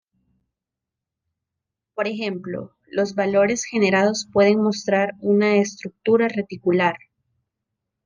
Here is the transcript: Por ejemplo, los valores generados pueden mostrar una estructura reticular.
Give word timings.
Por 1.93 2.07
ejemplo, 2.07 2.75
los 2.87 3.13
valores 3.13 3.65
generados 3.65 4.27
pueden 4.33 4.59
mostrar 4.59 5.13
una 5.19 5.57
estructura 5.57 6.27
reticular. 6.27 6.97